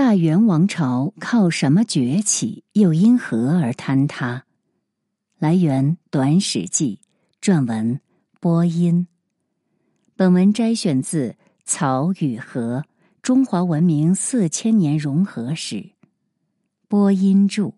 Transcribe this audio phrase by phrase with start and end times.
[0.00, 2.62] 大元王朝靠什么崛起？
[2.74, 4.44] 又因何而坍塌？
[5.40, 7.00] 来源：《短史记》
[7.44, 8.00] 撰文
[8.38, 9.08] 播音。
[10.14, 11.30] 本文摘选自
[11.64, 12.84] 《曹与和
[13.22, 15.76] 中华文明四千年融合史》。
[16.86, 17.72] 播音著，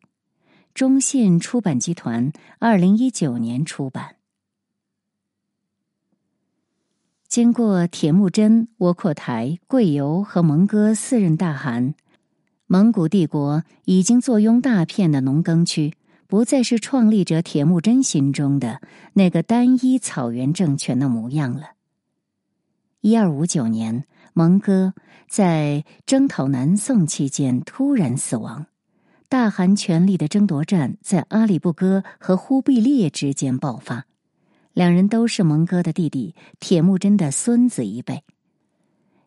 [0.74, 4.16] 中信出版集团二零一九年出版。
[7.26, 11.94] 经过铁木真、窝阔台、贵由和蒙哥四任大汗，
[12.72, 15.92] 蒙古帝国已经坐拥大片的农耕区。
[16.28, 18.80] 不再是创立者铁木真心中的
[19.14, 21.72] 那个单一草原政权的模样了。
[23.00, 24.94] 一二五九年，蒙哥
[25.28, 28.66] 在征讨南宋期间突然死亡，
[29.28, 34.06] 大汗权力的争夺战在阿里不哥和忽必烈之间爆发，
[34.72, 38.22] 两人都是蒙哥的弟弟铁木真的孙子一辈。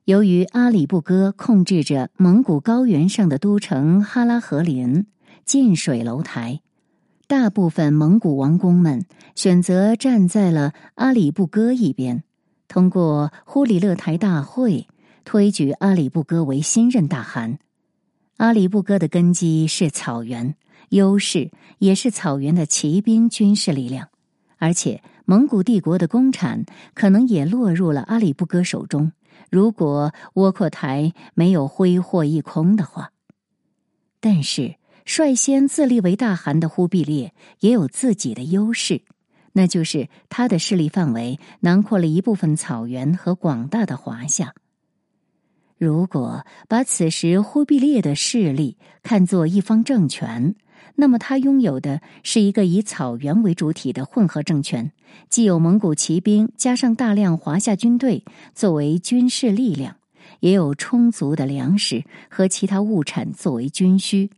[0.06, 5.06] 由于阿里不哥控制着蒙古高原上的都城哈拉和林，
[5.46, 6.60] 近水楼台。
[7.26, 12.26] 大部分蒙古王公们选择站在了阿里不哥一边，
[12.68, 14.88] 通过忽里勒台大会
[15.24, 17.58] 推举阿里不哥为新任大汗。
[18.36, 20.56] 阿里不哥的根基是草原，
[20.90, 24.10] 优势也是草原的骑兵军事力量，
[24.58, 29.14] 而且蒙古帝国的公产可能也落入了阿里不哥手中。
[29.54, 33.12] 如果窝阔台没有挥霍一空的话，
[34.20, 34.78] 但是。
[35.06, 39.02] 率先自立为大汗的忽必烈也有自己的优势，
[39.52, 44.54] 那就是他的势力范围囊括了一部分草原和广大的华夏。
[45.78, 50.56] 如果把此时忽必烈的势力看作一方政权，
[50.96, 54.94] 那么他拥有的是一个以草原为主体的混合政权，
[55.30, 59.98] 既有蒙古骑兵加上大量华夏军队作为军事力量，
[60.40, 64.30] 也有充足的粮食和其他物产作为军需。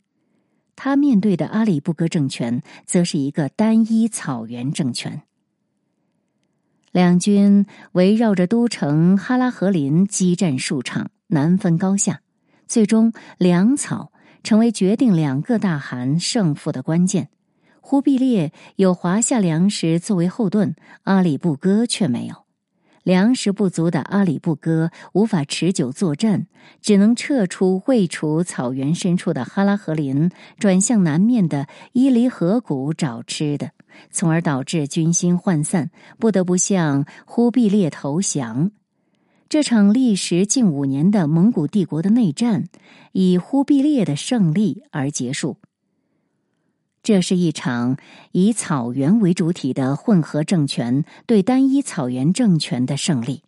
[0.76, 5.22] 他面对的阿里不哥政权，则是一个单一草原政权。
[6.92, 12.22] 两军围绕着都城哈拉和林激战数场，难分高下。
[12.67, 14.11] 最终，粮草
[14.44, 17.30] 成为决定两个大汗胜负的关键。
[17.88, 22.34] 忽必烈有华夏粮食作为后盾，阿里不哥却没有。
[23.04, 26.48] 粮食不足的阿里不哥无法持久作战，
[26.82, 33.70] 只能撤出位处草原深处的哈拉和林，转向南面的伊犁河谷找吃的，
[34.10, 38.72] 从而导致军心涣散，不得不向忽必烈投降。
[39.48, 42.64] 这场历时近五年的蒙古帝国的内战，
[43.12, 45.58] 以忽必烈的胜利而结束。
[47.05, 47.98] 这是一场
[48.32, 53.43] 以草原为主体的混合政权对单一草原政权的胜利。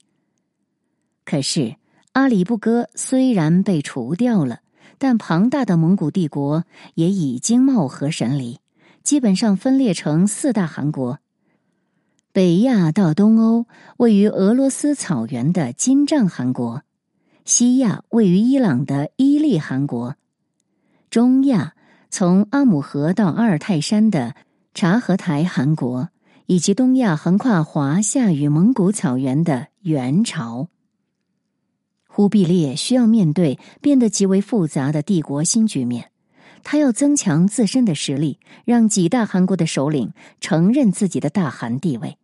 [1.25, 1.75] 可是，
[2.12, 4.59] 阿里不哥虽然被除掉了，
[5.00, 8.59] 但庞大的蒙古帝国也已经貌合神离，
[9.01, 11.18] 基本上分裂成四大汗国：
[12.31, 13.66] 北亚到东欧
[13.97, 16.84] 位于俄罗斯草原的金帐汗国，
[17.44, 20.16] 西亚位于伊朗的伊利汗国，
[21.09, 21.74] 中亚。
[22.19, 24.33] 从阿姆河到阿尔泰山的
[24.73, 26.09] 察合台汗国，
[26.47, 30.67] 以及东亚横跨华夏与蒙古草原的元朝，
[32.07, 36.09] 忽必烈需要面对变得极为复杂的帝国新局面。
[36.63, 40.11] 他要增强自身的实力，让几大汗国的首领
[40.41, 42.17] 承认自己的大汗地位。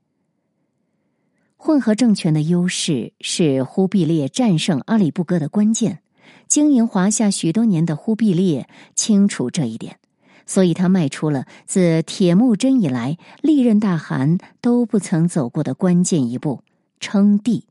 [1.56, 6.00] 混合政权的优势是忽必烈战胜阿里不哥的关键。
[6.48, 9.98] 经营华夏许多年的忽必烈清楚这一点，
[10.46, 16.62] 所以他迈出了自铁木真以来历任大汗都不曾走过的关键一步——
[17.00, 17.66] 称帝。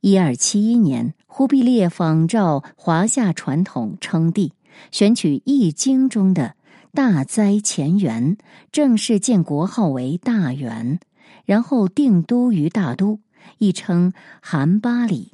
[0.00, 4.52] 一二七一年，忽必烈仿照华夏传统称帝，
[4.90, 6.54] 选取《易经》中的
[6.94, 8.36] 大灾前元，
[8.70, 11.00] 正式建国号为大元，
[11.44, 13.18] 然后定都于大都，
[13.58, 15.32] 亦称汗巴里。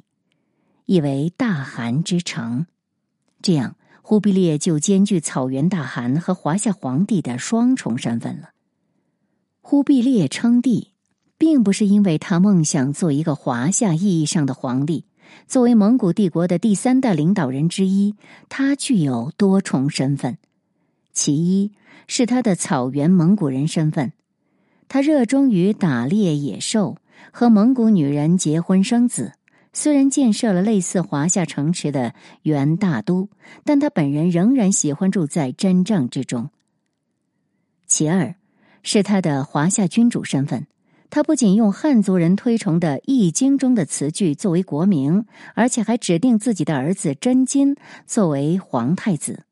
[0.85, 2.67] 意为大汗之城，
[3.41, 8.49] 这样忽必烈就兼具草原大汗和华夏皇帝的双重身份了。
[9.61, 10.91] 忽必烈称帝，
[11.39, 15.05] 并不是因为他梦想做一个华夏意义上的皇帝。
[15.47, 18.15] 作为蒙古帝国的第三代领导人之一，
[18.47, 20.37] 他具有多重身份。
[21.11, 21.71] 其一
[22.07, 24.13] 是他的草原蒙古人身份，
[24.87, 26.97] 他热衷于打猎野兽，
[27.31, 29.33] 和蒙古女人结婚生子。
[29.75, 33.27] 虽然建设了类似华夏城池的元大都，
[33.65, 36.49] 但他本人仍然喜欢住在毡帐之中。
[37.85, 38.35] 其二，
[38.83, 40.65] 是他的华夏君主身份，
[41.09, 45.25] 他不仅用汉族人推崇的《易经》中的词句作为国名，
[45.55, 47.75] 而且还指定自己的儿子真金
[48.07, 49.43] 作为皇太子。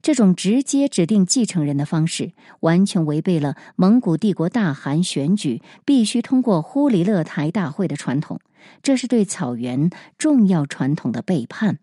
[0.00, 8.40] 这种直接指定继承人的方式，完全违背了蒙古帝国大汗选举必须通过忽里勒台大会的传统，
[8.82, 11.78] 这是对草原重要传统的背叛。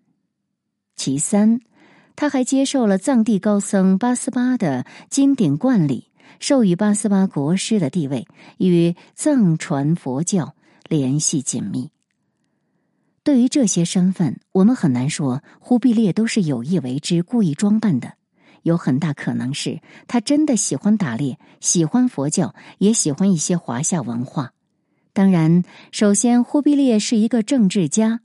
[0.95, 1.61] 其三，
[2.15, 8.27] 他还接受了藏地高僧八思巴的金顶冠礼，授予八思巴国师的地位，
[8.57, 10.55] 与藏传佛教
[10.87, 11.91] 联系紧密。
[13.23, 18.13] 对于这些身份，我们很难说忽必烈都是有意为之、故意装扮的。
[18.63, 24.51] 有很大可能是他真的喜欢打猎，喜欢佛教，也喜欢一些华夏文化。
[25.19, 28.21] 当然，首先，忽必烈是一个政治家。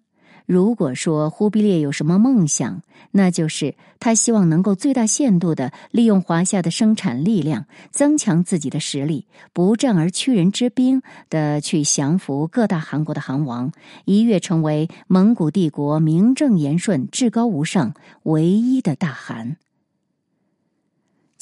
[0.46, 13.73] 如果说忽必烈有什么梦想，那就是他希望能够最大限度的利用华夏的生产力量，增强自己的实力，不战而屈人之兵的去降服各大汗国的汗王，
[14.05, 17.93] 一跃成为蒙古帝国名正言顺、至高无上、
[18.23, 19.56] 唯一的大汗。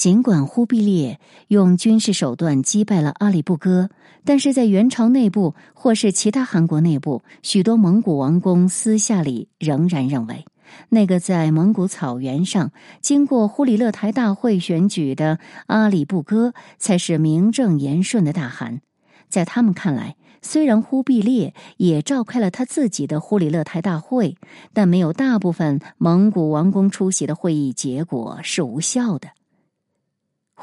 [0.02, 3.88] 尽管忽必烈用军事手段击败了阿里不哥，
[4.24, 10.44] 但是在元朝内部或是其他汗国内部，许多蒙古王公私下里仍然认为，
[10.88, 15.38] 那个在蒙古草原上经过忽里勒台大会选举的
[15.68, 18.80] 阿里不哥才是名正言顺的大汗。
[19.28, 24.36] 在他们看来，虽然忽必烈也召开了他自己的忽里勒台大会，
[24.72, 29.28] 但没有大部分蒙古王公出席的会议，结果是无效的。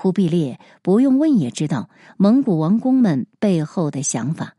[0.01, 4.55] 忽必烈不用问也知道蒙古王公们背后的想法，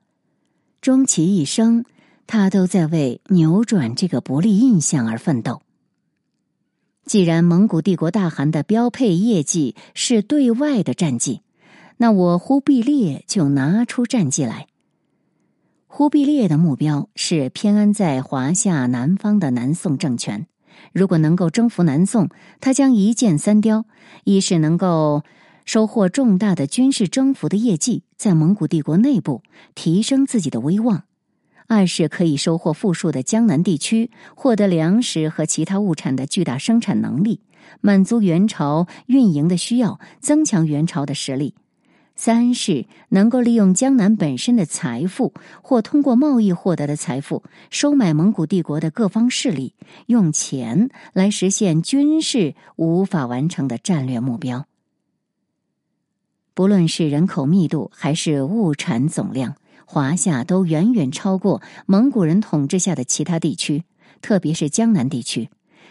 [0.82, 1.86] 终其一生，
[2.26, 5.62] 他都在为扭转这个不利印象而奋斗。
[7.06, 11.40] 既然蒙古帝国大汗的标配业绩是对外的战绩，
[11.96, 14.66] 那我忽必烈就拿出战绩来。
[15.86, 20.46] 忽必烈的目标是偏安在华夏南方的南宋政权。
[20.92, 22.28] 如果能够征服南宋，
[22.60, 23.84] 他将一箭三雕：
[24.24, 25.22] 一是能够
[25.64, 29.42] 收获重大的军事征服的业绩，在蒙古帝国内部
[29.74, 31.04] 提升自己的威望；
[31.68, 37.40] 二是可以收获富庶的江南地区，获得粮食和其他物产的巨大生产能力，
[37.80, 41.54] 满足元朝运营的需要，增强元朝的实力。
[42.22, 45.32] 三是能够利用江南本身的财富，
[45.62, 49.72] 或通过贸易获得的财富，收买蒙古帝国的各方势力，
[50.04, 54.66] 用钱来实现军事无法完成的战略目标。
[56.52, 59.54] 不论是人口密度还是物产总量，
[59.86, 63.84] 华夏都远远超过蒙古人统治下的其他地区，
[64.20, 65.48] 特别是江南地区。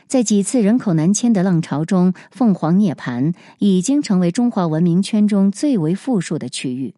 [0.10, 6.96] 在几次人口南迁的浪潮中，凤凰涅槃已经成为中华文明圈中最为富庶的区域。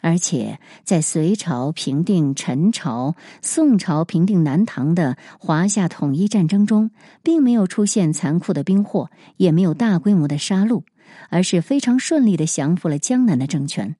[0.00, 6.90] 而且，在隋朝平定陈朝、宋朝平定南唐的华夏统一战争中，
[7.22, 10.84] 并没有出现残酷的兵祸，也没有大规模的杀戮，
[11.28, 13.96] 而是非常顺利的降服了江南的政权。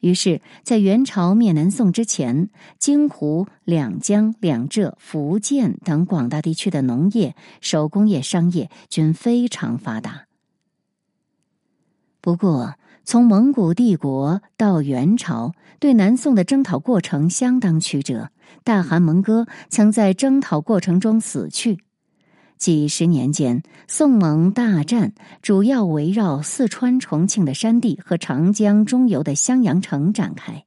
[0.00, 2.48] 于是，在元朝灭南宋之前，
[2.78, 10.26] 京湖、两江、两浙、福建等广大地区的农业、手工业、商业均非常发达。
[12.20, 12.74] 不过，
[13.04, 18.30] 从蒙古帝国到元朝，对南宋的征讨过程相当曲折，
[18.64, 21.78] 大汗蒙哥曾在征讨过程中死去。
[22.60, 30.66] 几十年间，宋蒙大战主要围绕四川、重庆的山地和长江中游的襄阳城展开。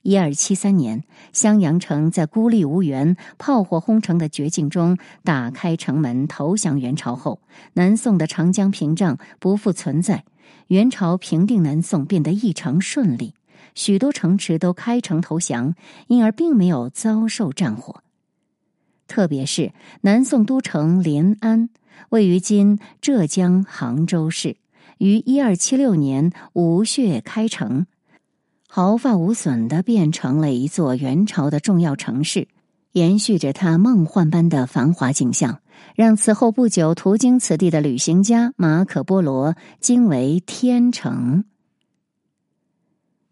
[0.00, 7.42] 一二七三年，襄阳城在孤立无援、炮火轰城的绝境中打开城门投降元朝后，
[7.74, 10.24] 南宋的长江屏障不复存在，
[10.68, 13.34] 元朝平定南宋变得异常顺利，
[13.74, 15.74] 许多城池都开城投降，
[16.06, 18.02] 因而并没有遭受战火。
[19.10, 21.68] 特别是南宋都城临安，
[22.10, 24.56] 位于今浙江杭州市，
[24.98, 27.86] 于一二七六年吴穴开城，
[28.68, 32.46] 毫发无损的变成了一座元朝的重要城市，
[32.92, 35.60] 延续着它梦幻般的繁华景象，
[35.96, 41.44] 让此后不久途经此地的旅行家马可波罗惊为天成。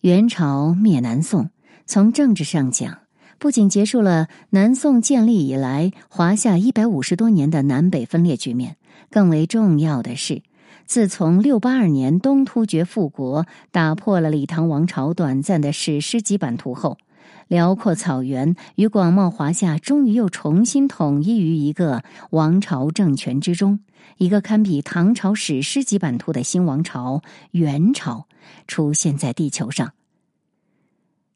[0.01, 1.51] 元朝灭南宋，
[1.87, 2.99] 从政治上讲。
[3.39, 8.77] 不仅结束了南宋建立以来华夏一百五十多年的南北分裂局面，
[9.11, 10.43] 更为重要的是，
[10.87, 16.99] 自从六八二年东突厥复国，打破了李唐王朝短暂的史诗级版图后，
[17.47, 23.79] 辽阔草原与广袤华夏终于又重新统一于一个王朝政权之中，
[24.17, 28.27] 一个堪比唐朝史诗级版图的新王朝——元朝
[28.67, 29.93] 出现在地球上。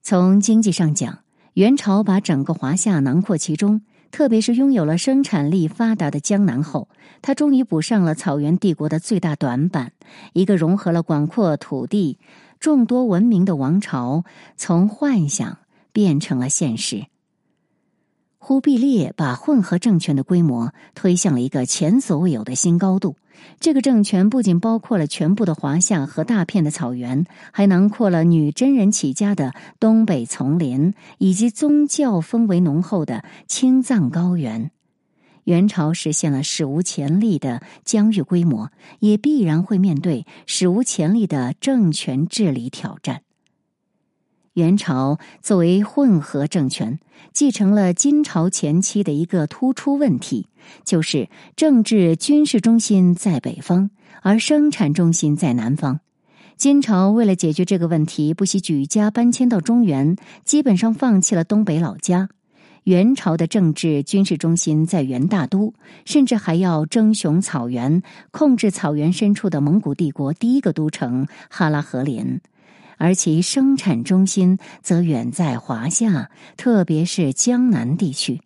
[0.03, 1.21] 从经济上讲，
[1.55, 6.89] 元朝把整个华夏囊括其中，特别是拥有了生产力发达的江南后，
[7.21, 9.93] 他终于补上了草原帝国的最大短板。
[10.33, 12.19] 一个融合了广阔土地、
[12.59, 14.25] 众多文明的王朝，
[14.57, 15.59] 从幻想
[15.93, 17.05] 变成了现实。
[18.39, 23.17] 忽必烈把混合政权的规模推向了一个前所未有的新高度。
[23.61, 34.71] 这个政权不仅包括了全部的华夏和大片的草原，还囊括了女真人起家的东北丛林，以及宗教氛围浓厚的青藏高原。
[35.45, 38.71] 元朝实现了史无前例的疆域规模，
[39.01, 43.23] 也必然会面对史无前例的政权治理挑战。
[44.55, 46.99] 元朝作为混合政权，
[47.33, 50.47] 继承了金朝前期的一个突出问题，
[50.85, 53.89] 就是政治军事中心在北方，
[54.21, 56.01] 而生产中心在南方。
[56.59, 62.29] 金朝为了解决这个问题，不惜举家搬迁到中原，基本上放弃了东北老家。
[62.85, 65.73] 元朝的政治军事中心在元大都，
[66.05, 72.39] 甚至还要争雄草原，控制草原深处的蒙古帝国第一个都城哈拉和林。
[73.03, 78.43] 而其生产中心则远在华夏，特别是江南地区。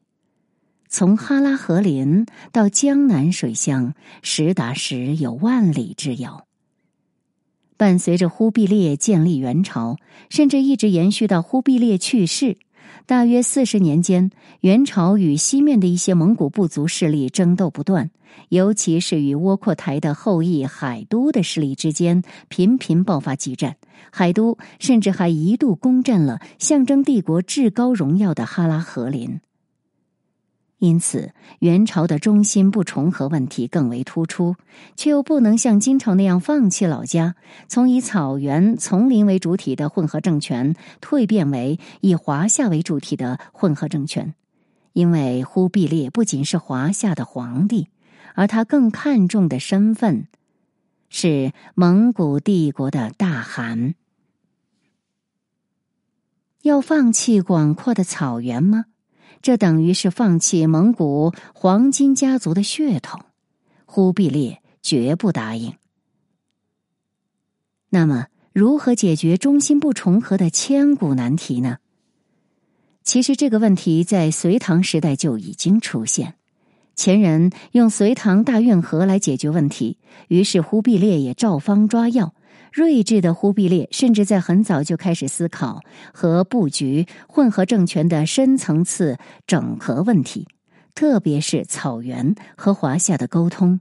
[0.89, 6.47] 从哈拉和林到江南水乡，实打实有万里之遥。
[7.77, 9.99] 伴随着忽必烈建立元朝，
[10.31, 12.57] 甚至一直延续到忽必烈去世。
[13.05, 18.11] 大约四十年间，元朝与西面的一些蒙古部族势力争斗不断，
[18.49, 23.77] 尤其是与窝阔台的后裔海都的势力之间频频爆发激战。
[24.11, 29.41] 海都甚至还一度攻占了象征帝国至高荣耀的哈拉和林。
[30.79, 34.57] 因此，元朝的中心不重合问题更为突出，
[34.95, 37.35] 却又不能像金朝那样放弃老家，
[37.67, 44.35] 从以草原丛林为主体的混合政权蜕变为以华夏为主体的混合政权。
[44.93, 47.89] 因为忽必烈不仅是华夏的皇帝，
[48.35, 50.29] 而他更看重的身份
[51.09, 53.95] 是蒙古帝国的大汗。
[56.63, 58.87] 要放弃广阔的草原吗？
[59.47, 63.21] 这等于是放弃蒙古黄金家族的血统，
[63.85, 65.75] 忽必烈绝不答应。
[67.89, 71.79] 那么，如何解决中心不重合的千古难题呢？
[73.05, 76.35] 其实，这个问题在隋唐时代就已经出现，
[76.97, 82.35] 前人用隋唐大运河来解决问题，于是忽必烈也照方抓药。
[82.77, 85.81] 睿智的忽必烈甚至在很早就开始思考
[86.13, 89.17] 和布局混合政权的深层次
[89.47, 90.47] 整合问题，
[90.95, 93.81] 特别是草原和华夏的沟通。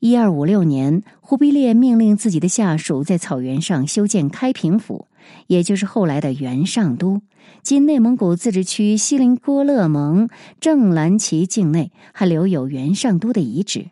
[0.00, 5.06] 一二五六年，忽必烈命令自己的下属在草原上修建开平府，
[5.46, 7.22] 也就是后来的元上都。
[7.62, 10.28] 今内蒙古自治区锡林郭勒盟
[10.58, 13.86] 正蓝旗境内还留有元上都的遗址。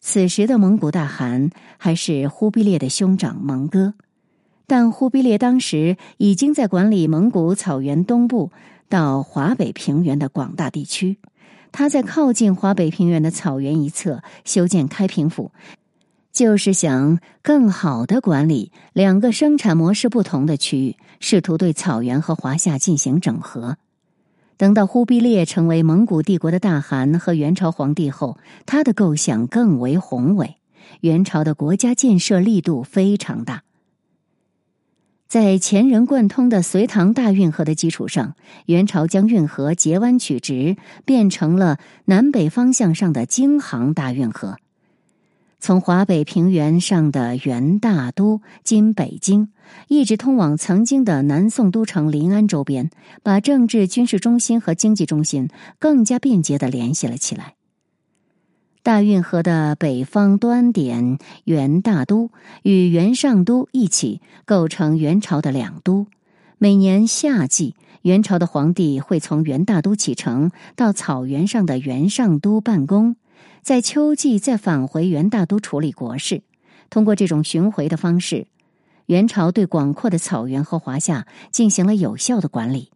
[0.00, 3.94] 此时的蒙古大汗还是忽必烈的兄长蒙哥，
[4.66, 8.50] 但忽必烈当时已经在管理蒙古草原东部
[8.88, 11.18] 到华北平原的广大地区。
[11.72, 15.52] 他在靠近华北平原的草原一侧修建开平府，
[16.32, 23.76] 就是想更好的管理两个生产模式不同的区域，试图对草原和华夏进行整合。
[24.58, 28.36] 等到忽必烈成为蒙古帝国的大汗和元朝皇帝后，
[28.66, 30.56] 他的构想更为宏伟。
[31.00, 33.62] 元朝的国家建设力度非常大，
[35.28, 38.34] 在前人贯通的隋唐大运河的基础上，
[38.66, 44.56] 元朝将运河截弯取直，变成了南北方向上的京杭大运河。
[45.60, 49.50] 从华北平原上的元大都（今北京）
[49.88, 52.90] 一直通往曾经的南宋都城临安周边，
[53.24, 55.48] 把政治军事中心和经济中心
[55.80, 57.54] 更加便捷的联系了起来。
[58.84, 62.30] 大运河的北方端点元大都
[62.62, 66.06] 与元上都一起构成元朝的两都。
[66.56, 73.16] 每年夏季，元朝的皇帝会从元大都启程到草原上的元上都办公。
[73.62, 76.42] 在秋季再返回元大都处理国事，
[76.90, 78.46] 通过这种巡回的方式，
[79.06, 82.90] 元朝对广阔的草原和华夏进行了有效的管理。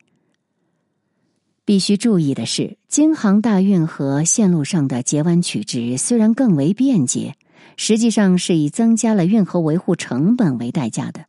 [1.65, 7.37] 必须注意的是，京杭大运河线路上的截弯取直虽然更为便捷，
[7.77, 11.27] 实际上是以增加了运河维护成本为代价的。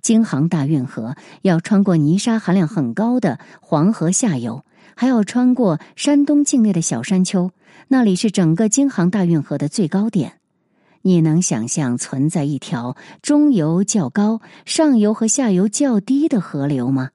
[0.00, 4.64] 京杭大运河要穿过泥沙含量很高的黄河下游，
[4.96, 7.52] 还要穿过山东境内的小山丘。
[7.88, 10.40] 那里是整个京杭大运河的最高点，
[11.02, 17.10] 你能想象存在一条中游较高、上游和下游较低的河流吗？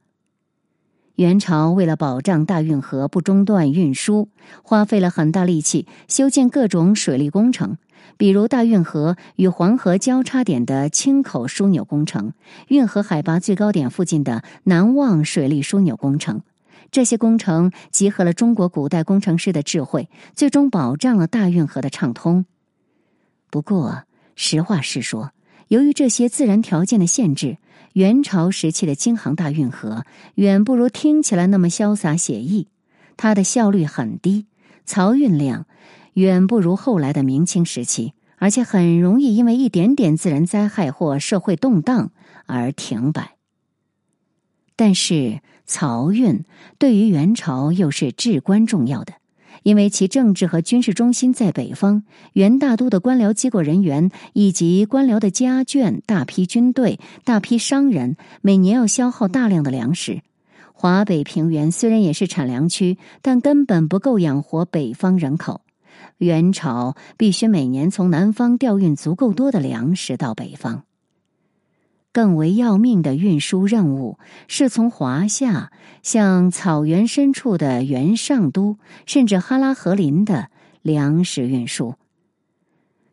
[1.15, 4.29] 元朝为了保障大运河不中断运输，
[4.63, 7.77] 花费了很大力气修建各种水利工程，
[8.15, 12.33] 比如大运河与黄河交叉点的清口枢纽工程，
[12.69, 16.41] 运河海拔最高点附近的南望水利枢纽工程。
[16.91, 22.45] 这些工程集合了中国古代工程师的智慧，最终保障了大运河的畅通。
[23.50, 24.03] 不过，
[24.36, 25.31] 实话实说，
[25.69, 27.57] 由于这些自然条件的限制，
[27.93, 30.05] 元朝时期的京杭大运河
[30.36, 32.67] 远不如听起来那么潇洒写意，
[33.15, 34.48] 它的效率很低，
[34.86, 35.65] 漕运量
[36.13, 42.12] 远不如后来的明清时期，而且很容易因为一点点自然灾害或社会动荡
[42.45, 43.36] 而停摆。
[44.75, 46.44] 但是，漕运
[46.77, 49.13] 对于元朝又是至关重要的。
[49.63, 52.03] 因为其政治和军事中心在北方，
[52.34, 60.22] 元大都的官僚机构人员以及官僚的家眷、大批军队、大批商人，每年要消耗大量的粮食。
[60.74, 65.62] 华北平原虽然也是产粮区，但根本不够养活北方人口。
[66.18, 70.86] 元朝必须每年从南方调运足够多的粮食到北方。
[72.13, 75.72] 更为要命的运输任务是从华夏
[76.03, 80.50] 向草原深处的元上都，甚至哈拉和林的
[80.82, 81.96] 粮食运输。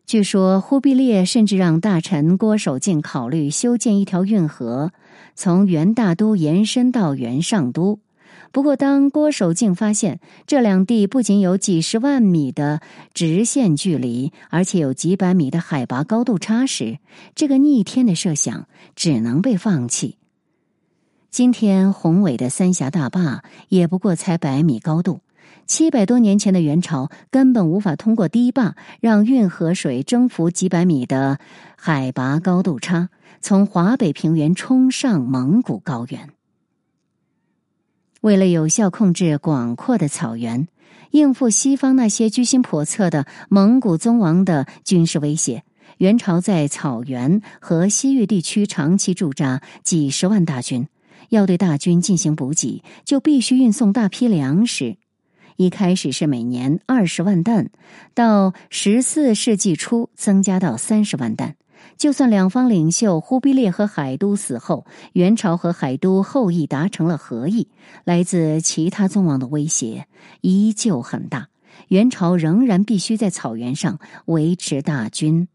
[0.05, 4.91] 据说忽必烈甚至让大臣郭守敬考虑修建一条运河，
[5.35, 7.99] 从元大都延伸到元上都。
[8.51, 12.81] 不过，当郭守敬发现这两地不仅有几十万米的
[13.13, 16.97] 直线距离，而且有几百米的海拔高度差时，
[17.35, 20.17] 这个逆天的设想只能被放弃。
[21.29, 25.19] 今天宏伟的三峡大坝也不过才百米高度，
[25.67, 31.37] 七百多年前的元朝根本无法通过堤坝让运河水征服几百米的
[31.77, 33.09] 海拔高度差，
[33.41, 36.38] 从华北平原冲上蒙古高原。
[38.21, 40.67] 为了有效控制广阔的草原，
[41.11, 45.63] 应付西方那些居心叵测的蒙古宗王的军事威胁，
[45.99, 50.87] 元朝在草原和西域地区长期驻扎几十万大军。
[51.29, 54.97] 要对大军进行补给，就必须运送大批粮食。
[55.57, 57.69] 一开始是每年二十万担，
[58.13, 61.55] 到十四世纪初增加到三十万担。
[61.97, 67.67] 就算两方领袖忽必烈和海都死后，元朝和海都后裔达成了和议，
[68.03, 70.07] 来自其他宗王的威胁
[70.41, 71.49] 依旧很大。
[71.87, 75.47] 元朝仍然必须在草原上维持大军。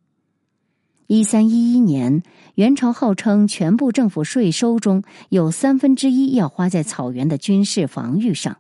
[1.07, 2.23] 一三一一年，
[2.55, 8.57] 元朝号称全部政府税收中有三分之一要花在草原的军事防御上。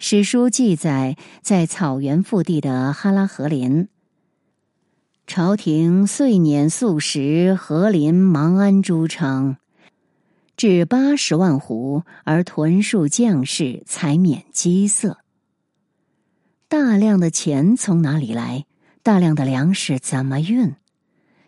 [0.00, 3.88] 史书记载，在草原腹地的哈拉河林。
[5.28, 9.58] 朝廷岁年素食和林芒安诸城，
[10.56, 15.18] 至八十万斛，而屯戍将士才免饥色。
[16.66, 18.64] 大量的钱从哪里来？
[19.02, 20.74] 大量的粮食怎么运？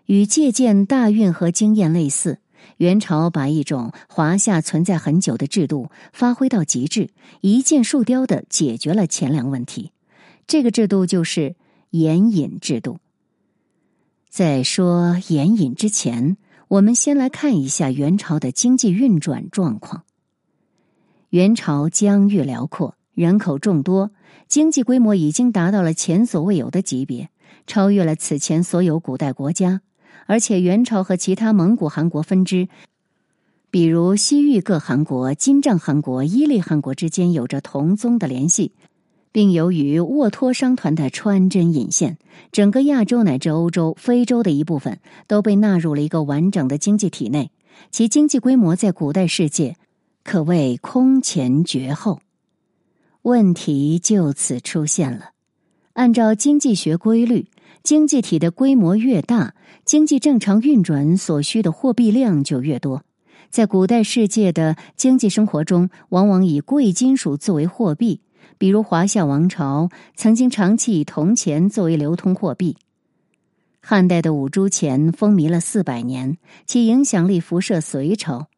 [0.05, 2.39] 与借鉴大运河经验类似，
[2.77, 7.09] 元朝把一种华夏存在很久的制度发挥到极致，
[7.41, 9.91] 一箭数雕的解决了钱粮问题。
[10.47, 11.57] 这个制度就是
[11.89, 12.99] 盐引制度。
[14.31, 16.37] 在说盐引之前，
[16.69, 20.05] 我们先来看一下元朝的经济运转状况。
[21.31, 24.13] 元朝疆域辽阔，人口众多，
[24.47, 27.29] 经济规模已经达到了前所未有的级别，
[27.67, 29.81] 超越了此前所有古代国家。
[30.27, 32.69] 而且，元朝和其他蒙古汗国分支，
[33.69, 38.71] 比如西域各汗国、金帐汗国、伊利汗国之间有着同宗的联系。
[39.33, 42.19] 并由于沃托商团的穿针引线，
[42.51, 47.51] 整个亚洲乃至欧洲、非洲的一部分都被纳入了一个完整的经济体内，
[47.91, 49.77] 其经济规模在古代世界
[50.25, 52.21] 可谓空前绝后。
[53.23, 55.31] 问题就此出现了：
[55.93, 57.47] 按照经济学规律，
[57.83, 63.05] 经济体的规模越大，经济正常运转所需的货币量就越多。
[63.51, 68.21] 在古代世界的经济生活中，往往以贵金属作为货币。
[68.61, 72.77] 比如华夏王朝曾经长期以铜钱作为流通货币，
[73.81, 78.49] 汉代的五铢钱风靡了四百年，其影响力辐射隋朝。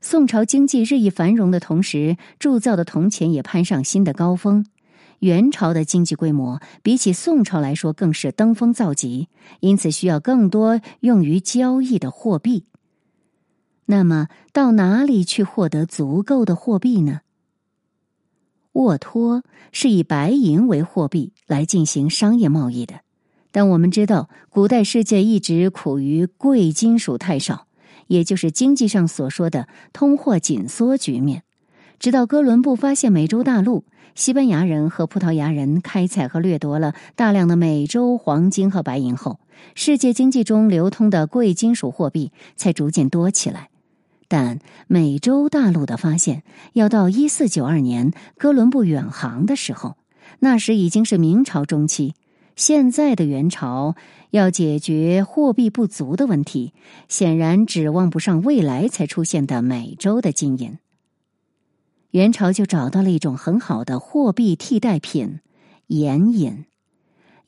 [0.00, 4.66] 宋朝经济日益繁荣的同时，铸造的铜钱也攀上新的高峰。
[5.20, 9.28] 元朝的经济规模比起宋朝来说更是登峰造极，
[9.60, 12.64] 因此需要更多用于交易的货币。
[13.86, 17.20] 那么，到哪里去获得足够的货币呢？
[18.72, 23.00] 沃托是以白银为货币来进行商业贸易的，
[23.50, 27.66] 但我们知道，古代世界一直苦于贵金属太少，
[28.06, 31.42] 也就是经济上所说的通货紧缩局面。
[31.98, 39.38] 直到哥伦布发现美洲大陆，西班牙人和葡萄牙人开采和掠夺了大量的美洲黄金和白银后，
[39.74, 43.68] 世界经济中流通的贵金属货币才逐渐多起来。
[44.32, 46.42] 但美洲大陆的发现
[46.72, 49.98] 要到一四九二年哥伦布远航的时候，
[50.38, 52.14] 那时已经是明朝中期。
[52.56, 53.94] 现在的元朝
[54.30, 56.72] 要解决货币不足的问题，
[57.08, 60.78] 显然指望不上未来才出现的美洲的金银。
[62.12, 65.40] 元朝就找到了一种很好的货币替代品——
[65.88, 66.64] 盐引。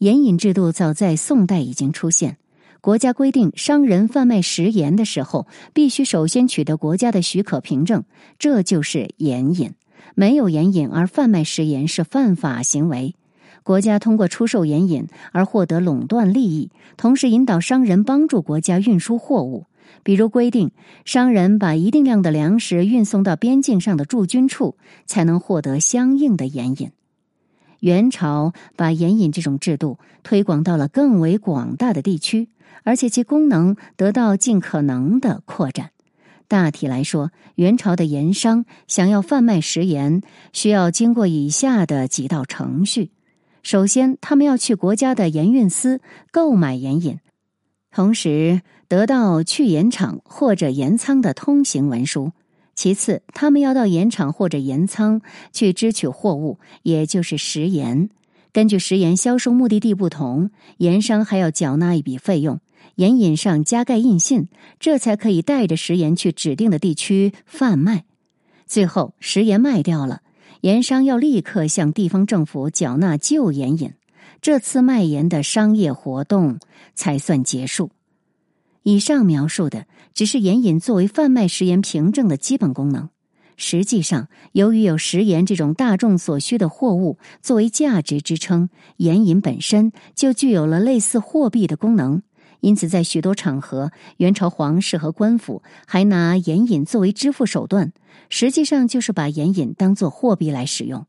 [0.01, 2.37] 盐引制度早在宋代已经出现。
[2.85, 8.05] 国家规定，商人贩卖食盐的时候，必须首先取得国家的许可凭证，
[8.38, 9.73] 这就是盐引。
[10.14, 13.14] 没有盐引而贩卖食盐是犯法行为。
[13.62, 19.64] 国家通过出售盐引而获得垄断利益，同时引导商人帮助国家运输货物。
[20.03, 20.70] 比如规定，
[21.07, 26.90] 商人把一定量的粮食运送到边境上的驻军处，才能获得相应的盐引。
[27.81, 32.49] 元朝把盐引这种制度推广到了更为广大的地区，
[32.83, 35.91] 而且其功能得到尽可能的扩展。
[36.49, 40.21] 大体来说，元朝的盐商想要贩卖食盐，
[40.53, 43.11] 需要经过以下的几道程序。
[43.63, 47.19] 首先，他们要去国家的盐运司购买盐引，
[47.91, 52.33] 同时得到去盐场或者盐仓的通行文书。
[52.75, 58.11] 其次，他们要到盐场或者盐仓去支取货物，也就是食盐。
[58.53, 62.61] 根据食盐销售目的地不同，盐商还要缴纳一笔费用，
[62.97, 68.05] 盐引上加盖印信，这才可以带着食盐去指定的地区贩卖。
[68.67, 70.23] 最后，食盐卖掉了。
[70.63, 73.93] 盐商要立刻向地方政府缴纳旧盐引，
[74.41, 76.59] 这次卖盐的商业活动
[76.95, 77.91] 才算结束。
[78.83, 83.11] 以上描述的只是盐引作为贩卖食盐凭证的基本功能。
[83.57, 92.23] 实际上，由于有食盐这种大众所需的货物作为价值支撑，盐引本身就具有了类似货币的功能。
[92.64, 97.92] 因此，在许多场合，元朝皇室和官府还拿盐引作为支付手段，
[98.31, 101.05] 实际上就是把盐引当作货币来使用。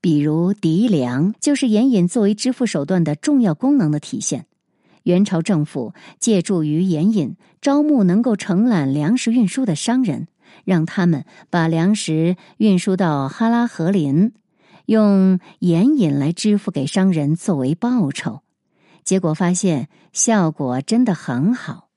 [0.00, 4.46] 比如籴粮，就是盐引作为支付手段的重要功能的体现。
[5.02, 10.28] 元朝政府借助于盐引，招募能够承揽粮食运输的商人，
[10.64, 14.32] 让他们把粮食运输到哈拉河林，
[14.86, 18.40] 用盐引来支付给商人作为报酬。
[19.10, 21.88] 结果发现效果真的很好，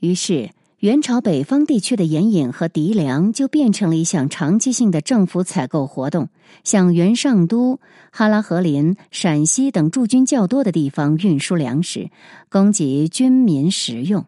[0.00, 6.28] 于是元朝北方地区的盐引和涤粮就变成了一项长期性的政府采购活动，
[6.62, 7.80] 向元上都、
[8.12, 12.10] 哈拉和林、陕西等驻军较多的地方运输粮食，
[12.50, 14.26] 供给军民食用。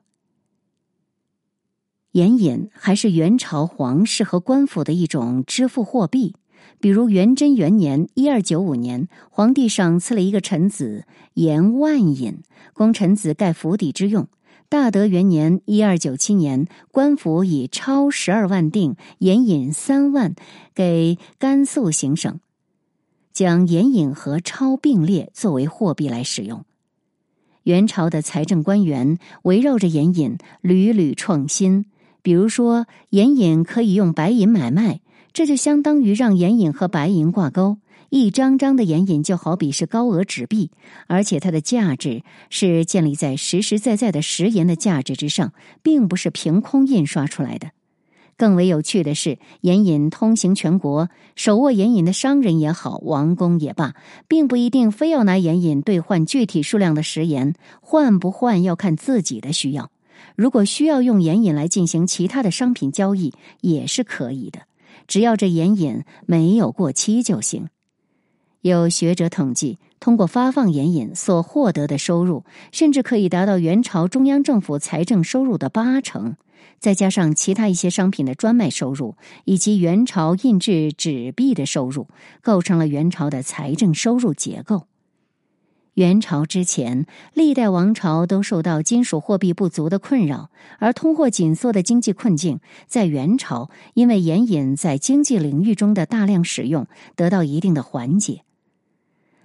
[2.12, 6.36] 盐引还是元朝皇室和官府的一种支付货币。
[6.82, 12.38] 比如元贞元年（一二九五年），皇帝赏赐了一个臣子盐万银，
[12.72, 14.26] 供臣子盖府邸之用。
[14.68, 20.34] 大德元年（一二九七年），官府以钞十二万锭，盐引三万
[20.74, 22.40] 给甘肃行省，
[23.32, 26.64] 将盐引和钞并列作为货币来使用。
[27.62, 31.84] 元朝的财政官员围绕着盐引屡屡创新，
[32.22, 34.98] 比如说盐引可以用白银买卖。
[35.32, 37.78] 这就相当于让眼影和白银挂钩，
[38.10, 40.70] 一张张的眼影就好比是高额纸币，
[41.06, 47.70] 而且它的价值是建立在实实在在的食盐的价值之上，并不是凭空印刷出来的。
[48.36, 53.94] 更为有趣的是，眼影通行全国，手握眼影的商人也好，王公也罢，
[54.26, 59.90] 并不一定非要拿眼影兑换具体数量的食盐，换不换要看自己的需要。
[60.34, 64.60] 如果需要用眼影来进行其他的商品交易，也是可以的。
[65.06, 67.68] 只要这眼瘾没有过期就行。
[68.60, 76.36] 有学者统计，通过发放眼瘾所获得的收入，甚至可以达到元朝中央政府财政收入的八成。
[76.78, 82.06] 再加上其他一些商品的专卖收入，以及元朝印制纸币的收入，
[82.40, 84.86] 构成了元朝的财政收入结构。
[85.94, 98.42] 元朝之前，历代王朝都受到金属货币不足的困扰，而通货紧缩的经济困境在元朝因为盐引在经济领域中的大量使用得到一定的缓解。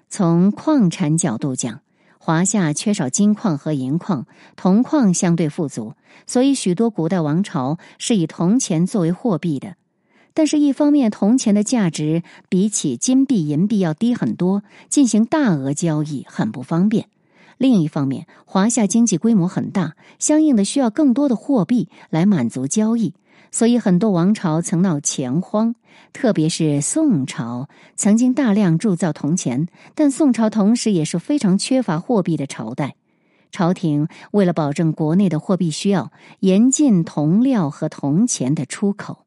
[0.09, 1.81] 从矿产角度讲，
[2.17, 9.75] 华夏缺少金矿和银矿，铜矿相对富足，所以许多古代王朝是以铜钱作为货币的。
[10.37, 17.05] 但是，一方面，铜钱的价值比起金币、银币要低很多，进行大额交易很不方便；
[17.57, 23.15] 另一方面，华夏经济规模很大，相应的需要更多的货币来满足交易，
[23.49, 25.73] 所以很多王朝曾闹钱荒。
[26.13, 32.93] 特别是宋朝曾经大量铸造铜钱，但宋朝同时也是非常缺乏货币的朝代。
[33.49, 39.23] 朝廷为了保证国内的货币需要，严禁铜料和铜钱的出口。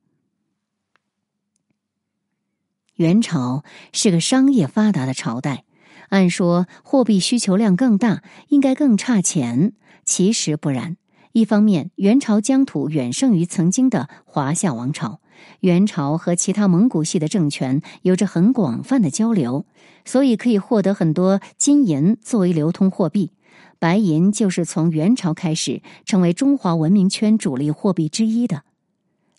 [3.00, 5.64] 元朝是个商业发达的朝代。
[6.10, 9.72] 按说货币需求量更大，应该更差钱。
[10.04, 10.98] 其实不然。
[11.32, 15.20] 一方面，元朝疆土远胜于曾经的华夏王朝，
[15.60, 19.64] 元朝和其他蒙古系的政权有着很广泛的交流，
[20.04, 23.32] 所以可以获得很多金银作为流通货币。
[23.78, 28.64] 白银就是从元朝开始成为中华文明圈主力货币之一的。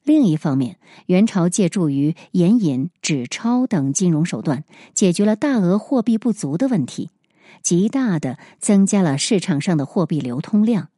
[0.03, 7.11] 另一方面，元朝借助于盐引、纸钞等金融手段，解决了大额货币不足的问题，
[7.61, 10.89] 极大的增加了市场上的货币流通量，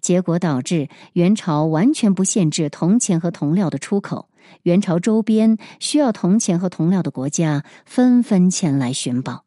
[0.00, 4.28] 结果导致元朝完全不限制铜钱和铜料的出口。
[4.62, 9.44] 元朝周边需要铜钱和铜料的国家纷纷前来寻宝。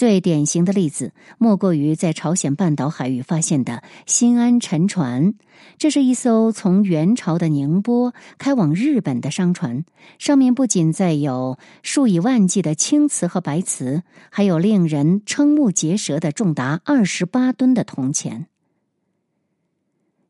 [0.00, 5.34] 最典型的例子，莫过于在朝鲜半岛海域发现的新安沉船。
[5.76, 9.84] 这是一艘从元朝的宁波开往日本的商船，
[10.18, 18.46] 上面不仅载有数以万计的青瓷和白瓷，还有令人瞠目结舌的重达二十八吨的铜钱。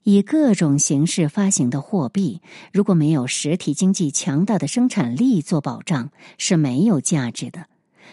[0.03, 2.41] 以各种形式发行的货币，
[2.73, 7.67] 如果没有实体经济强大的生产力做保障，是没有价值的。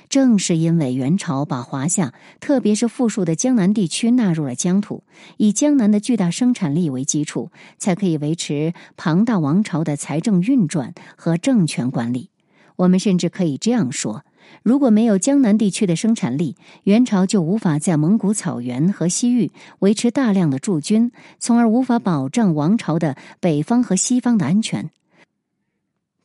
[0.10, 5.04] 正是因为元朝把华夏，特别是富庶的江南地区纳入了疆土，
[5.38, 12.30] 以江南的巨大生产力为基础，才可以维持庞大王朝的财政运转和政权管理。
[12.78, 14.24] 我们甚至可以这样说：
[14.64, 24.90] 如果没有江南地区的生产力，元朝就无法在蒙古草原和西域维持大量的驻军，从而无法保障王朝的北方和西方的安全。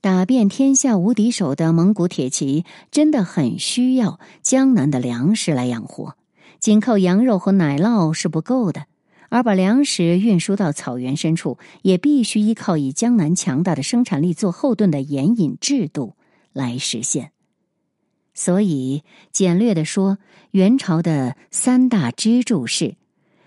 [0.02, 6.16] 打遍天下无敌手的蒙古铁骑真的很需要江南的粮食来养活，
[6.58, 8.86] 仅靠羊肉和奶酪是不够的，
[9.28, 16.16] 而把粮食运输到草原深处，也必须依靠以江南强大的生产力做后盾的盐引制度
[16.52, 17.30] 来实现。
[18.34, 20.18] 所以，简略的说，
[20.50, 22.96] 元朝的三大支柱是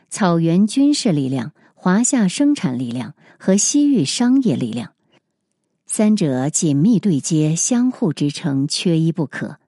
[0.10, 4.95] 草原军事力量、华夏生产力量和西域商业力量。
[5.98, 9.60] 三者紧密对接，相互支撑，缺一不可。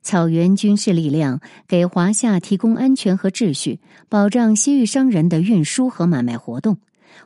[0.00, 6.76] 草原军事力量给华夏提供安全和秩序，保障西域商人的运输和买卖活动；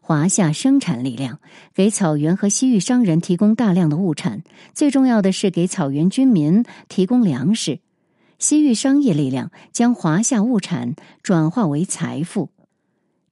[0.00, 1.38] 华夏生产力量
[1.72, 4.42] 给草原和西域商人提供大量的物产，
[4.74, 7.78] 最重要的是给草原军民提供粮食；
[8.40, 12.50] 西域商业力量将华夏物产转化为财富，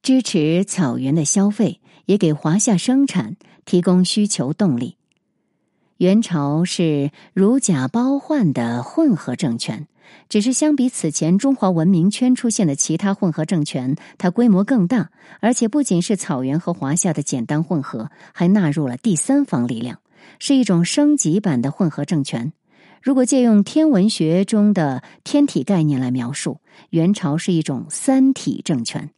[0.01, 3.35] 支持草原的消费，也给华夏生产
[3.65, 4.95] 提供需求动力。
[5.97, 9.87] 元朝是如假包换的混合政权，
[10.29, 19.99] 只是相比此前中华文明圈出现的其他混合政权，它规模更大，而且不仅是草原和华夏的简单混合，还纳入了第三方力量，
[20.37, 22.53] 是一种升级版的混合政权。
[23.01, 26.59] 如果借用天文学中的天体概念来描述，
[26.91, 29.09] 元朝是一种三体政权。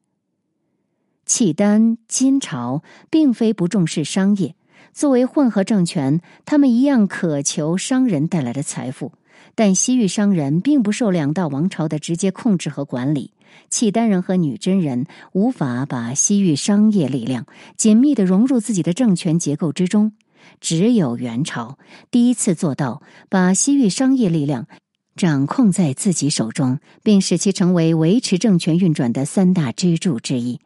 [1.25, 4.55] 契丹、金朝并非不重视商业。
[4.93, 9.13] 作为混合政权，他们一样渴求商人带来的财富，
[9.55, 13.31] 但西域商人并不受两大王朝的直接控制和管理。
[13.69, 20.13] 契丹人和女真人无法把西域商业力量紧密的融入自己的政权结构之中，
[20.59, 21.77] 只有元朝
[22.11, 24.67] 第一次做到把西域商业力量
[25.15, 30.59] 掌控在自己手中，并使其成为维持政权运转的三大支柱之一。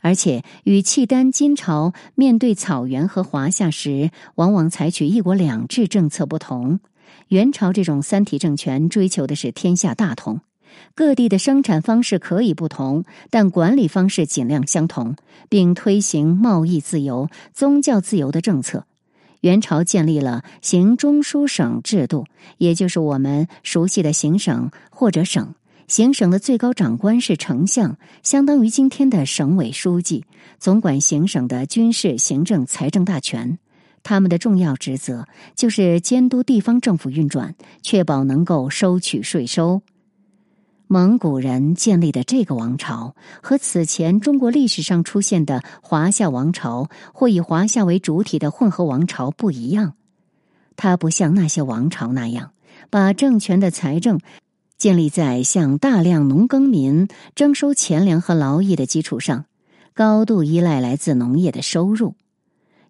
[0.00, 6.80] 而且与契丹、金朝面对草原和华夏时，往往采取一国两制政策不同。
[7.28, 10.40] 元朝这种三体政权追求的是天下大同，
[10.94, 15.16] 各地的生产方式可以不同，但管理方式尽量相同，
[15.48, 18.84] 并推行贸易自由、宗教自由的政策。
[19.40, 22.26] 元朝建立了行中书省制度，
[22.58, 25.54] 也就是我们熟悉的行省或者省。
[25.88, 30.24] 行省的最高长官是丞相，相当于今天的省委书记，
[30.58, 33.58] 总管行省的军事、行政、财政大权。
[34.02, 39.82] 他们的重要职责就是监督地方政府运转，确保能够收取税收。
[40.88, 49.94] 蒙古人建立的这个王朝和此前中国历史上出现的华夏王朝或以华夏为主体的混合王朝不一样，
[50.74, 52.50] 它不像那些王朝那样
[52.90, 54.18] 把政权的财政。
[54.78, 59.46] 建立在向大量农耕民征收钱粮和劳役的基础上，
[59.94, 62.14] 高度依赖来自农业的收入。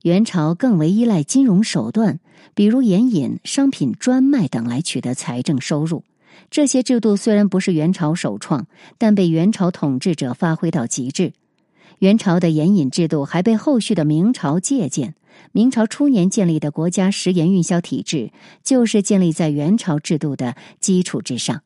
[0.02, 2.18] 元朝更为依赖金融手段，
[2.54, 6.02] 比如盐引、商品专卖等来取得财政收入。
[6.50, 8.66] 这些制度虽然不是元朝首创，
[8.98, 11.32] 但被元朝统治者发挥到极致。
[12.00, 15.14] 元朝的盐引制度还被后续的明朝借鉴。
[15.52, 21.62] 明朝初年建立的国家食盐运销体制，就是建立在元朝制度的基础之上。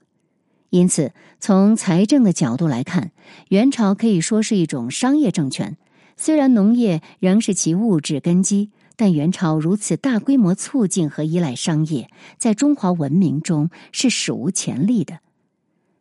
[0.71, 3.11] 因此，从财政的角度来看，
[3.49, 5.77] 元朝可以说是一种商业政权。
[6.17, 15.19] 虽然农业仍是其物质根基，但元朝如此大规模促进和依赖商业，在中华文明中是史无前例的。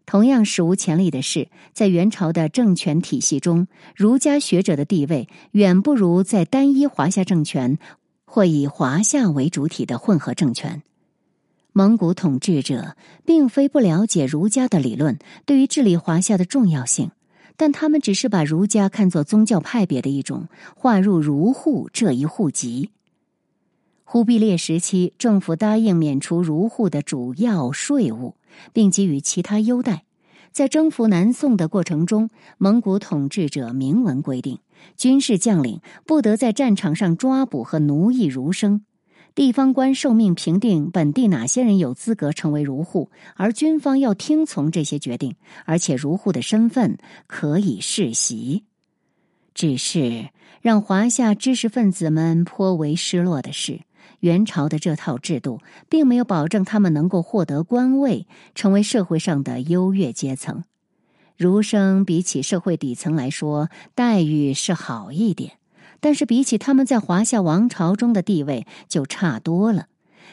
[0.05, 7.79] 同样史无前例的是，在元朝的政权体系中，儒家学者的地位远不如在单一华夏政权
[8.25, 10.84] 或以华夏为主体的混合政权。
[11.79, 17.11] 蒙古统治者并非不了解儒家的理论对于治理华夏的重要性。
[17.55, 22.89] 但他们只是把儒家看作宗教派别的一种，划入儒户这一户籍。
[24.03, 28.35] 忽必烈时期，政府答应免除儒户的主要税务，
[28.73, 30.03] 并给予其他优待。
[30.51, 34.59] 在征服南宋的过程中，蒙古统治者明文规定，
[34.97, 38.83] 军事将领不得在战场上抓捕和奴役儒生。
[39.35, 48.65] 地方官受命评定本地哪些人有资格成为儒户，而军方要听从这些决定，而且儒户的身份可以世袭。
[49.53, 50.29] 只是
[50.61, 53.81] 让华夏知识分子们颇为失落的是，
[54.19, 60.63] 元朝的这套制度并没有保证他们能够获得官位，成为社会上的优越阶层。
[61.37, 65.58] 儒生比起社会底层来说，待遇是好一点。
[65.99, 69.88] 但是比起他们在华夏王朝中的地位就差多了，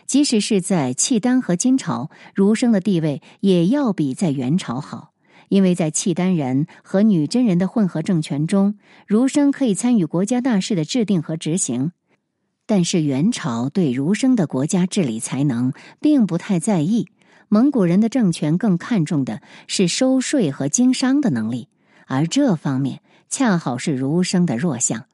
[0.06, 5.12] 即使是在契丹和金朝，儒生的地位也要比在元朝好，
[5.48, 11.92] 因为在契丹人和女真人的混合政权中，儒生可以参与国家大事的制定和执行。
[12.68, 17.06] 但是元朝对儒生的国家治理才能并不太在意，
[17.48, 21.68] 蒙古人的政权更看重的是收税和经商的能力，
[22.06, 25.06] 而这方面恰好是儒生的弱项。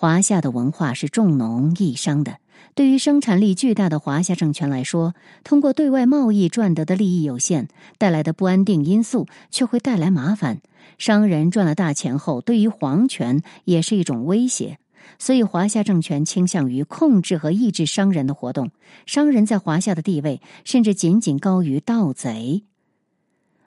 [0.00, 2.38] 华夏的文化是重农抑商的，
[2.76, 7.66] 对于生产力巨大的华夏政权来说，通过对外贸易赚得的利益有限，
[7.98, 10.60] 带来的不安定因素却会带来麻烦。
[10.98, 14.78] 商人赚了大钱后，对于皇权也是一种威胁，
[15.18, 18.70] 所以华夏政权倾向于控制和抑制商人的活动。
[19.04, 22.62] 商人在华夏的地位甚至仅仅高于盗贼。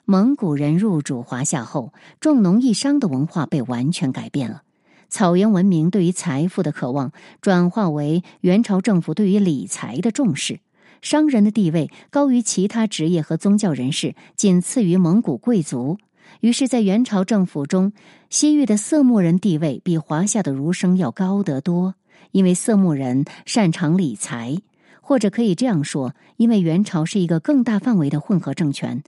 [0.06, 1.92] 蒙古人入主华夏后，
[2.22, 4.62] 重农抑商的文化被完全改变了。
[5.12, 10.62] 草原文明对于财富的渴望，转化为元朝政府对于理财的重视。
[11.02, 15.98] 商人的地位高于其他职业和宗教人士，仅次于蒙古贵族。
[16.40, 17.92] 于是，在元朝政府中，
[18.30, 21.96] 西域的色目人地位比华夏的儒生要高得多，
[22.32, 24.60] 因为色目人擅长理财，
[25.02, 29.04] 或者可以这样说，因为元朝是一个更大范围的混合政权。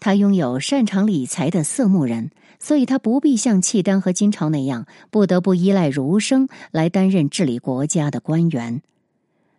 [0.00, 2.30] 他拥有擅长理财的色目人，
[2.64, 8.80] 所以他不必像契丹和金朝那样，不得不依赖儒生来担任治理国家的官员。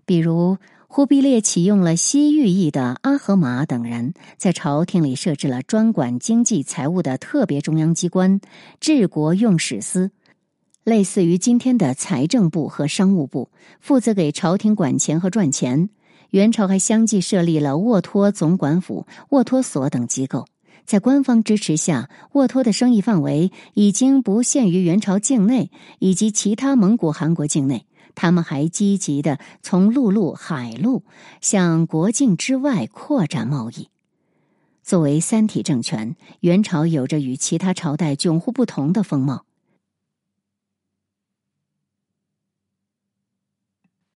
[0.07, 8.41] 比如，忽必烈启用了西域裔的阿合马等人，在朝廷里设置了专管经济财务的特别中央机关——
[8.81, 10.09] 治国用史司，
[10.83, 15.91] 类似于今天的财政部和商务部，负责给朝廷管钱和赚钱。
[16.31, 20.47] 元朝还相继设立了沃托总管府、沃托所等机构，
[20.85, 31.03] 在官方支持下，沃托的生意范围已经不限于元朝境内以及其他蒙古汗国境内，他们还积极的从陆路、海路
[31.41, 33.89] 向国境之外扩展贸易。
[34.83, 39.45] 作为三体政权，元朝有着与其他朝代迥乎不同的风貌。